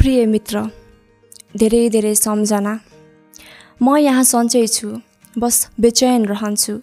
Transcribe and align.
प्रिय 0.00 0.24
मित्र 0.26 0.60
धेरै 1.60 1.88
धेरै 1.88 2.14
सम्झना। 2.14 2.72
म 3.84 3.96
यहाँ 4.00 4.22
सन्चै 4.24 4.66
छु 4.66 4.88
बस 5.36 5.56
बेचैन 5.80 6.24
रहन्छु। 6.24 6.74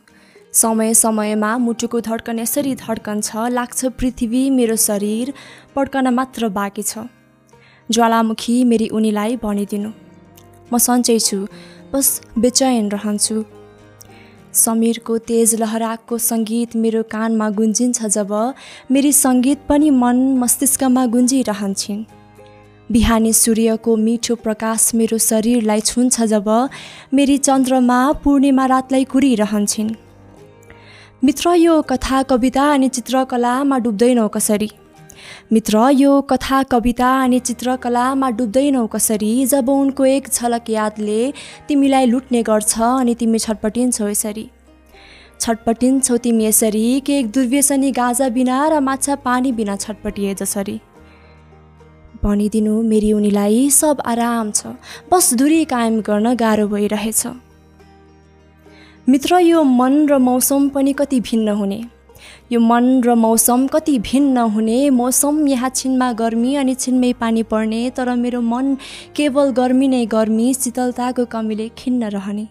समय 0.53 0.93
समयमा 0.93 1.51
मुटुको 1.57 1.99
धड्कन 2.07 2.39
यसरी 2.39 2.73
धड्कन्छ 2.75 3.29
लाग्छ 3.57 3.79
पृथ्वी 3.99 4.41
मेरो 4.49 4.75
शरीर 4.75 5.33
पड्कन 5.75 6.07
मात्र 6.13 6.49
बाँकी 6.57 6.83
छ। 6.83 7.09
ज्वालामुखी 7.89 8.55
मेरी 8.63 8.87
उनीलाई 8.97 9.35
भनिदिनु। 9.45 9.91
म 10.71 10.77
सन्चै 10.77 11.17
छु 11.19 11.39
बस 11.93 12.07
बेचैन 12.37 12.91
रहन्छु। 12.95 13.37
समीरको 14.53 15.17
तेज 15.29 15.55
लहराको 15.61 16.17
सङ्गीत 16.29 16.75
मेरो 16.75 17.01
कानमा 17.15 17.49
गुन्जिन्छ 17.57 17.99
जब 18.17 18.31
मेरी 18.91 19.11
सङ्गीत 19.23 19.65
पनि 19.69 19.89
मन 20.03 20.17
मस्तिष्कमा 20.37 21.05
गुन्जिरहन्छन्। 21.15 22.16
बिहानी 22.91 23.31
सूर्यको 23.33 23.95
मिठो 23.95 24.35
प्रकाश 24.35 24.91
मेरो 24.95 25.17
शरीरलाई 25.17 25.79
छुन्छ 25.79 26.23
जब 26.23 26.47
मेरी 27.13 27.37
चन्द्रमा 27.37 27.97
पूर्णिमा 28.23 28.65
रातलाई 28.65 29.03
कुरिरहन्छन्। 29.03 29.89
मित्र 31.23 31.53
यो 31.55 31.81
कथा 31.81 32.21
कविता 32.23 32.69
अनि 32.73 32.89
चित्रकलामा 32.89 33.77
डुब्दैनौ 33.77 34.27
कसरी? 34.27 34.69
मित्र 35.51 35.89
यो 35.93 36.21
कथा 36.21 36.63
कविता 36.63 37.11
अनि 37.23 37.39
चित्रकलामा 37.39 38.29
डुब्दैनौ 38.29 38.87
कसरी? 38.87 39.45
जब 39.45 39.69
उनको 39.69 40.05
एक 40.05 40.29
झलक 40.29 40.69
यादले 40.69 41.33
तिमीलाई 41.67 42.05
लुट्ने 42.05 42.43
गर्छ 42.43 42.79
अनि 42.79 43.15
तिमी 43.15 43.39
छटपटिन्छौ 43.39 44.07
यसरी। 44.07 44.49
छटपटिन्छौ 45.41 46.17
तिमी 46.17 46.45
यसरी 46.45 46.99
कि 46.99 47.13
एक 47.13 47.31
दुर्व्यसनी 47.31 47.91
गाजा 47.91 48.29
बिना 48.29 48.67
र 48.67 48.79
माछा 48.79 49.15
पानी 49.15 49.51
बिना 49.51 49.75
छटपटिए 49.75 50.35
जसरी। 50.35 50.79
भनिदिनु 52.23 52.81
मेरी 52.83 53.11
उनीलाई 53.13 53.69
सब 53.69 54.01
आराम 54.05 54.51
छ। 54.51 54.75
बस 55.11 55.33
दूरी 55.33 55.63
कायम 55.65 56.01
गर्न 56.01 56.35
गाह्रो 56.35 56.67
भइरहेछ। 56.67 57.27
मित्र 59.09 59.39
यो 59.39 59.63
मन 59.63 60.07
र 60.07 60.17
मौसम 60.17 60.69
पनि 60.69 60.93
कति 60.93 61.19
भिन्न 61.19 61.49
हुने। 61.49 61.79
यो 62.51 62.59
मन 62.59 62.85
र 63.03 63.15
मौसम 63.15 63.67
कति 63.67 63.97
भिन्न 63.99 64.37
हुने। 64.37 64.89
मौसम 64.89 65.47
यहाँ 65.47 65.69
छिनमा 65.69 66.11
गर्मी 66.13 66.55
अनि 66.55 66.75
छिनमै 66.75 67.13
पानी 67.13 67.43
पर्ने 67.43 67.89
तर 67.89 68.15
मेरो 68.15 68.41
मन 68.41 68.75
केवल 69.15 69.51
गर्मी 69.51 69.87
नै 69.87 70.05
गर्मी 70.05 70.53
शीतलताको 70.53 71.25
कमीले 71.25 71.69
खिन्न 71.77 72.09
रहने। 72.09 72.47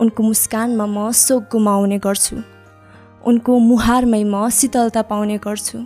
उनको 0.00 0.22
मुस्कानमा 0.22 0.86
म 0.86 1.10
शोक 1.12 1.42
गुमाउने 1.52 1.98
गर्छु। 1.98 2.36
उनको 3.26 3.58
मुहारमै 3.58 4.24
म 4.24 4.48
शीतलता 4.50 5.02
पाउने 5.02 5.38
गर्छु। 5.38 5.78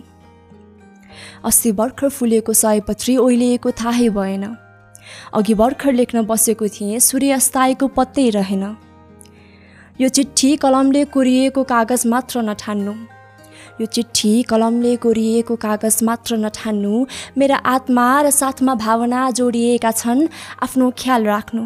अस्ति 1.45 1.71
भर्खर 1.71 2.09
फुलेको 2.09 2.53
सयपत्री 2.53 3.17
ओइलिएको 3.17 3.71
थाहै 3.71 4.09
भएन। 4.09 4.45
अघि 5.33 5.53
भर्खर 5.53 5.93
लेख्न 5.93 6.25
बसेको 6.25 6.67
थिएँ 6.67 6.99
सूर्यास्ताएको 6.99 7.87
पत्तै 7.87 8.29
रहेन। 8.29 8.63
यो 10.01 10.09
चिठी 10.09 10.55
कलमले 10.55 11.03
कोरिएको 11.05 11.63
कागज 11.63 12.07
मात्र 12.07 12.41
नठान्नु। 12.41 12.93
यो 13.81 13.85
चिठी 13.85 14.31
कलमले 14.43 14.95
कोरिएको 14.95 15.55
कागज 15.55 15.97
मात्र 16.03 16.37
नठान्नु 16.37 17.05
मेरा 17.37 17.57
आत्मा 17.65 18.07
र 18.21 18.29
साथमा 18.31 18.75
भावना 18.75 19.19
जोडिएका 19.31 19.91
छन् 19.91 20.27
आफ्नो 20.63 20.91
ख्याल 20.97 21.25
राख्नु। 21.25 21.63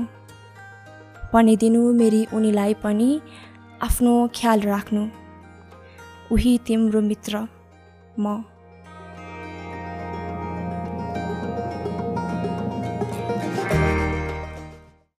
भनिदिनु 1.33 1.81
मेरी 1.93 2.21
उनीलाई 2.33 2.73
पनि 2.83 3.09
आफ्नो 3.81 4.13
ख्याल 4.35 4.59
राख्नु। 4.61 5.03
उही 6.31 6.57
तिम्रो 6.67 7.01
मित्र 7.01 7.47
म। 8.19 8.52